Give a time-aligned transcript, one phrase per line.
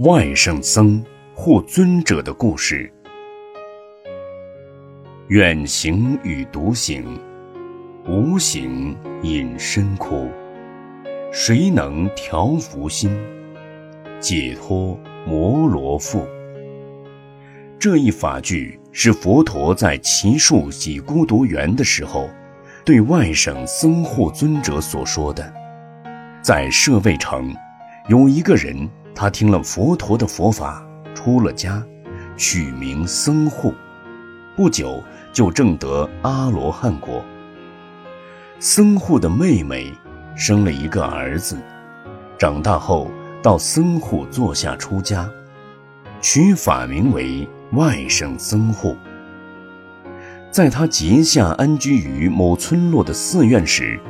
[0.00, 1.04] 外圣僧
[1.34, 2.90] 护尊者的故事。
[5.28, 7.20] 远行与独行，
[8.08, 10.26] 无形隐身窟。
[11.30, 13.14] 谁能调伏心，
[14.18, 16.26] 解脱摩罗缚？
[17.78, 22.30] 这一法句是佛陀在奇树及孤独园的时候，
[22.86, 25.52] 对外省僧护尊者所说的。
[26.40, 27.54] 在舍卫城，
[28.08, 31.82] 有一个人，他听了佛陀的佛法，出了家，
[32.36, 33.74] 取名僧护，
[34.56, 37.24] 不久就证得阿罗汉果。
[38.58, 39.92] 僧护的妹妹。
[40.36, 41.58] 生了一个儿子，
[42.38, 43.10] 长大后
[43.42, 45.28] 到僧护座下出家，
[46.22, 48.96] 取法名为外甥僧护。
[50.50, 54.00] 在他结下安居于某村落的寺院时，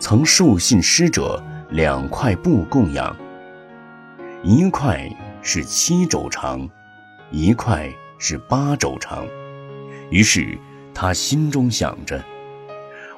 [0.00, 3.14] 曾受信施者两块布供养，
[4.44, 6.68] 一块是七肘长，
[7.30, 9.26] 一块是八肘长。
[10.10, 10.58] 于是
[10.92, 12.22] 他心中想着，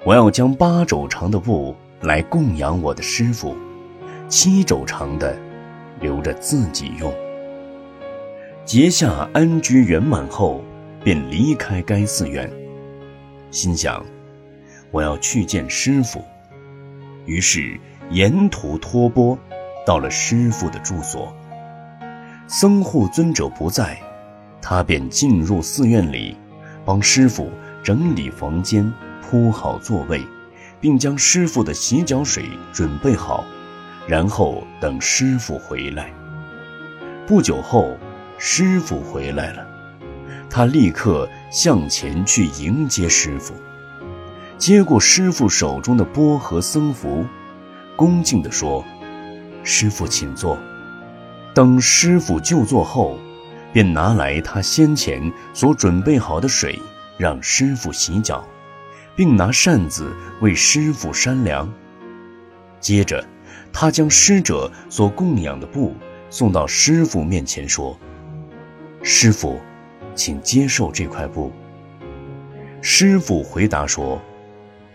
[0.04, 1.74] 我要将八肘长的布。
[2.02, 3.56] 来供养我的师傅，
[4.28, 5.34] 七肘长的
[5.98, 7.12] 留着自己用。
[8.66, 10.62] 结下安居圆满后，
[11.02, 12.48] 便离开该寺院，
[13.50, 14.04] 心想
[14.90, 16.22] 我要去见师傅。
[17.24, 17.80] 于是
[18.10, 19.36] 沿途托钵，
[19.86, 21.34] 到了师傅的住所。
[22.46, 23.98] 僧护尊者不在，
[24.60, 26.36] 他便进入寺院里，
[26.84, 27.50] 帮师傅
[27.82, 28.92] 整理房间，
[29.22, 30.20] 铺好座位。
[30.78, 33.44] 并将师傅的洗脚水准备好，
[34.06, 36.12] 然后等师傅回来。
[37.26, 37.96] 不久后，
[38.38, 39.66] 师傅回来了，
[40.50, 43.54] 他立刻向前去迎接师傅，
[44.58, 47.24] 接过师傅手中的钵和僧服，
[47.96, 48.84] 恭敬地说
[49.66, 50.58] ：“师傅，请坐。”
[51.52, 53.18] 等师傅就座后，
[53.72, 56.80] 便拿来他先前所准备好的水，
[57.18, 58.42] 让师傅洗脚。
[59.16, 61.72] 并拿扇子为师傅扇凉。
[62.78, 63.26] 接着，
[63.72, 65.96] 他将施者所供养的布
[66.28, 67.98] 送到师傅面前，说
[69.02, 69.58] ：“师傅，
[70.14, 71.50] 请接受这块布。”
[72.82, 74.20] 师傅回答说：“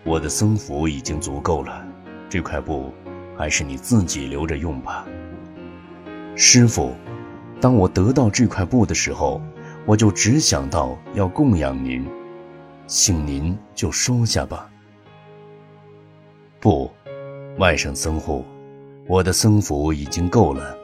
[0.05, 1.83] 我的僧服已经足够了，
[2.29, 2.93] 这块布
[3.41, 5.03] 还是你自己留着用吧。”
[6.37, 6.93] 师傅，
[7.59, 9.41] 当我得到这块布的时候，
[9.83, 12.07] 我就只想到要供养您。
[12.85, 14.69] 请您就收下吧。
[16.59, 16.91] 不，
[17.57, 18.45] 外甥僧护，
[19.07, 20.77] 我的僧服已经够了，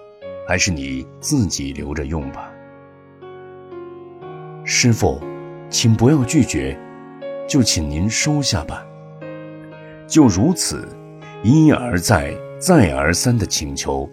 [0.47, 2.49] 还是你自己留着用吧。
[4.63, 5.21] 师傅，
[5.69, 6.75] 请不要拒绝，
[7.47, 8.83] 就请您收下吧。
[10.07, 10.87] 就如此，
[11.43, 14.09] 一而再，再而三的请求，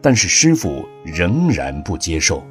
[0.00, 2.46] 但是师傅仍然不接受。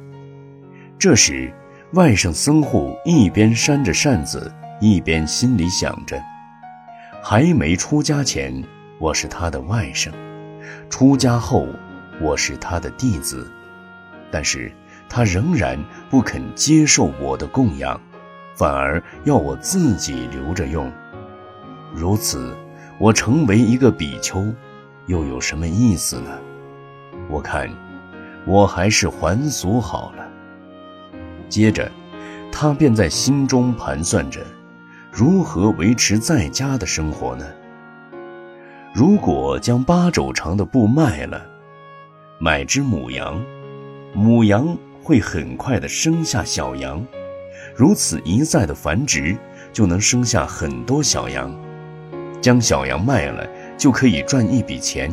[0.98, 1.52] 这时，
[1.92, 4.52] 外甥僧护一边扇着扇子。
[4.80, 6.22] 一边心里想着，
[7.20, 8.62] 还没出家前
[9.00, 10.12] 我是他的外甥，
[10.88, 11.66] 出家后
[12.20, 13.50] 我是他的弟子，
[14.30, 14.70] 但是
[15.08, 15.76] 他仍然
[16.08, 18.00] 不肯接受我的供养，
[18.54, 20.88] 反而要我自己留着用。
[21.92, 22.56] 如此，
[23.00, 24.46] 我成为一个比丘，
[25.08, 26.30] 又有什么意思呢？
[27.30, 27.68] 我看，
[28.46, 30.28] 我还是还俗好了。
[31.48, 31.90] 接着，
[32.52, 34.40] 他便在心中盘算着。
[35.10, 37.46] 如何维持在家的生活呢？
[38.94, 41.42] 如果将八肘长的布卖了，
[42.38, 43.42] 买只母羊，
[44.12, 47.02] 母羊会很快的生下小羊，
[47.74, 49.34] 如此一再的繁殖，
[49.72, 51.50] 就能生下很多小羊。
[52.40, 55.10] 将小羊卖了，就可以赚一笔钱。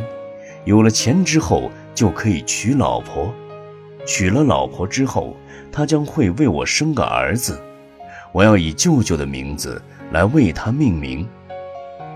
[0.65, 3.33] 有了钱之后，就可以娶老婆。
[4.05, 5.37] 娶了老婆之后，
[5.71, 7.61] 他将会为我生个儿子。
[8.31, 9.81] 我要以舅舅的名字
[10.11, 11.27] 来为他命名，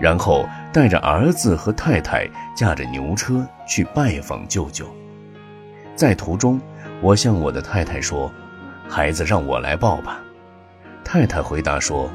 [0.00, 4.86] 然后带着儿子和太太驾着牛车去拜访舅舅。
[5.94, 6.60] 在途中，
[7.00, 8.30] 我向我的太太说
[8.88, 10.20] ：“孩子让我来抱吧。”
[11.04, 12.10] 太太回答说：“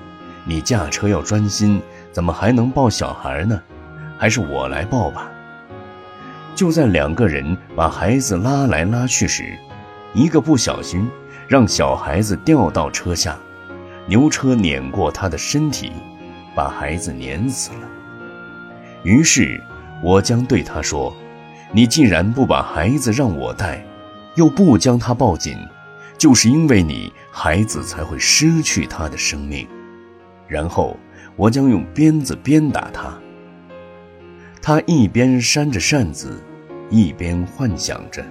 [0.45, 1.81] 你驾车要专心，
[2.11, 3.61] 怎么还能抱小孩呢？
[4.17, 5.31] 还是我来抱吧。”
[6.55, 9.57] 就在两个人把孩子拉来拉去时，
[10.13, 11.09] 一个不小心
[11.47, 13.37] 让小孩子掉到车下。
[14.07, 15.91] 牛车碾过他的身体，
[16.55, 17.89] 把孩子碾死了。
[19.03, 19.59] 于是，
[20.03, 21.11] 我将对他说
[21.73, 23.83] ：“你既然不把孩子让我带，
[24.35, 25.57] 又不将他抱紧，
[26.19, 29.67] 就是因为你，孩子才会失去他的生命。”
[30.47, 30.95] 然后，
[31.35, 33.11] 我将用鞭子鞭打他。
[34.67, 36.41] 他一边扇着扇子，
[36.89, 38.25] 一边幻想着：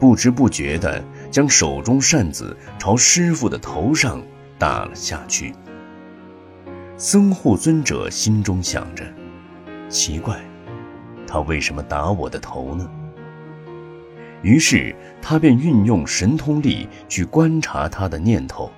[0.00, 1.00] 不知不觉地
[1.30, 4.20] 将手中扇子朝师傅的头上
[4.58, 5.54] 打了下去。
[6.96, 9.04] 僧护尊者心中想着：
[9.88, 10.36] 奇怪，
[11.28, 12.90] 他为什么打我的头呢？
[14.42, 14.92] 于是
[15.22, 18.68] 他便运用神通力去观察他的念头。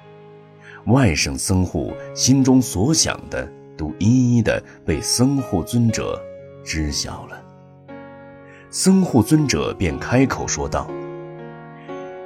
[0.88, 6.22] 外甥僧护心中所想的，都一一的被僧护尊者
[6.64, 7.40] 知晓了。
[8.70, 10.88] 僧护尊者便开口说道：“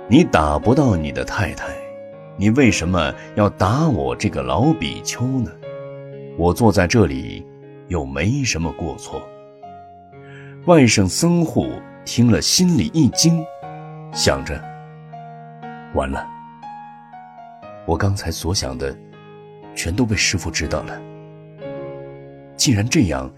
[0.08, 1.66] 你打不到你的太太，
[2.36, 5.50] 你为什么要打我这个老比丘呢？
[6.38, 7.44] 我坐在这里，
[7.88, 9.20] 又没什么过错。”
[10.66, 11.70] 外甥僧护
[12.04, 13.44] 听了，心里一惊，
[14.12, 14.62] 想着
[15.94, 16.26] ：“完了，
[17.86, 18.96] 我刚才所想的，
[19.74, 20.98] 全都被师傅知道了。
[22.56, 23.30] 既然这样，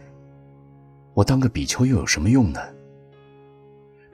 [1.14, 2.60] 我当个比丘又有什么用呢？”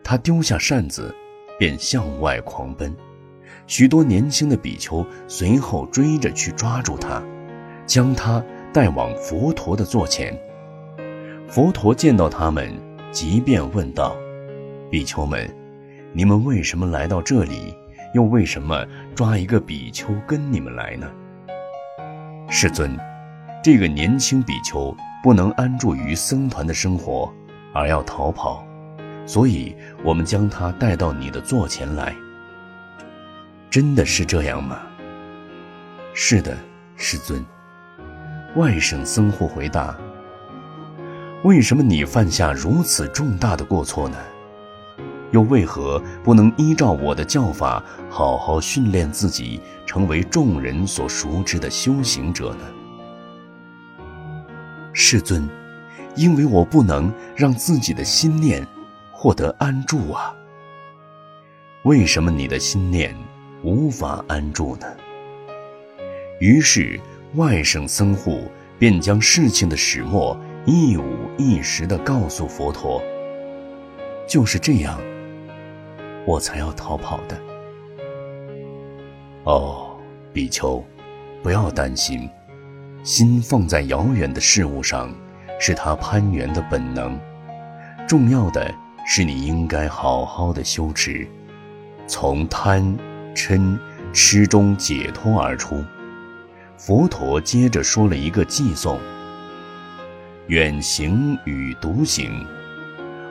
[0.03, 1.15] 他丢下扇子，
[1.59, 2.95] 便向外狂奔。
[3.67, 7.21] 许多年轻的比丘随后追着去抓住他，
[7.87, 10.39] 将他带往佛陀的座前。
[11.49, 12.73] 佛陀见到他们，
[13.11, 14.17] 即便问道
[14.91, 15.53] ：“比丘们，
[16.13, 17.75] 你们为什么来到这里？
[18.15, 21.11] 又为什么抓一个比丘跟你们来呢？”
[22.49, 22.97] 世尊，
[23.65, 24.97] 这个年轻比丘
[25.27, 27.29] 不能安住于僧团的生活，
[27.75, 28.65] 而要逃跑。
[29.27, 29.75] 所以，
[30.05, 32.15] 我们将他带到你的座前来。
[33.69, 34.79] 真的是这样吗？
[36.15, 36.57] 是的，
[36.95, 37.45] 师尊。
[38.55, 39.97] 外甥僧护回答
[41.43, 44.17] ：“为什么你犯下如此重大的过错呢？
[45.33, 52.61] 又为何不能依照我的教法，好好训练自己，成为众人所熟知的修行者呢？”
[54.99, 55.47] 世尊，
[56.15, 58.67] 因为我不能让自己的心念。
[59.13, 60.35] 获得安住啊？
[61.85, 63.15] 为什么你的心念
[63.63, 64.87] 无法安住呢？
[66.39, 67.01] 于是
[67.35, 73.03] 外甥僧护便将事情的始末一五一十地告诉佛陀。
[74.29, 75.01] 就是这样，
[76.27, 77.41] 我才要逃跑的。
[79.45, 79.97] 哦，
[80.33, 80.85] 比丘，
[81.43, 82.29] 不要担心，
[83.07, 85.15] 心放在遥远的事物上，
[85.61, 87.17] 是他攀缘的本能。
[88.07, 88.75] 重要的。
[89.09, 91.25] 是你应该好好的修持，
[92.09, 92.99] 从贪、
[93.37, 93.79] 嗔、
[94.13, 95.85] 痴中解脱而出。
[96.77, 98.99] 佛陀接着说了一个偈颂：
[100.49, 102.45] 远行与独行，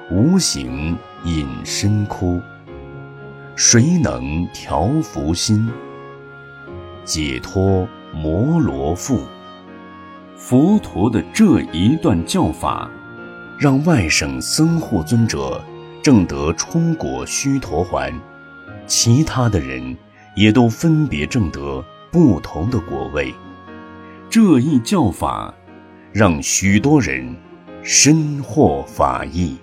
[0.10, 2.42] 无形隐身窟。
[3.58, 5.70] 谁能调伏心，
[7.04, 9.20] 解脱摩罗缚？
[10.48, 12.88] 佛陀的这一段教法。
[13.58, 15.60] 让外省僧护尊者
[16.04, 18.14] 正得冲果须陀环，
[18.86, 19.98] 其他的人
[20.36, 23.34] 也都分别正得不同的果位。
[24.30, 25.52] 这一教法，
[26.14, 27.36] 让许多人
[27.82, 29.58] 深获法益。